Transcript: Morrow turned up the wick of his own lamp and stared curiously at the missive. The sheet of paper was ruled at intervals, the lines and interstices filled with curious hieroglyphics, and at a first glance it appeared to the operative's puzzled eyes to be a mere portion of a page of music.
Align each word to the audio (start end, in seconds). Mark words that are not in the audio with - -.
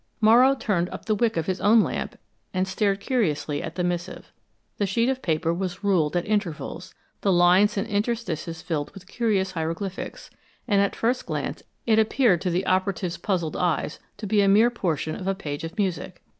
Morrow 0.19 0.55
turned 0.55 0.89
up 0.89 1.05
the 1.05 1.13
wick 1.13 1.37
of 1.37 1.45
his 1.45 1.61
own 1.61 1.81
lamp 1.81 2.17
and 2.55 2.67
stared 2.67 2.99
curiously 2.99 3.61
at 3.61 3.75
the 3.75 3.83
missive. 3.83 4.31
The 4.79 4.87
sheet 4.87 5.09
of 5.09 5.21
paper 5.21 5.53
was 5.53 5.83
ruled 5.83 6.15
at 6.17 6.25
intervals, 6.25 6.95
the 7.21 7.31
lines 7.31 7.77
and 7.77 7.87
interstices 7.87 8.63
filled 8.63 8.89
with 8.95 9.05
curious 9.05 9.51
hieroglyphics, 9.51 10.31
and 10.67 10.81
at 10.81 10.95
a 10.95 10.97
first 10.97 11.27
glance 11.27 11.61
it 11.85 11.99
appeared 11.99 12.41
to 12.41 12.49
the 12.49 12.65
operative's 12.65 13.17
puzzled 13.19 13.55
eyes 13.55 13.99
to 14.17 14.25
be 14.25 14.41
a 14.41 14.47
mere 14.47 14.71
portion 14.71 15.13
of 15.15 15.27
a 15.27 15.35
page 15.35 15.63
of 15.63 15.77
music. 15.77 16.23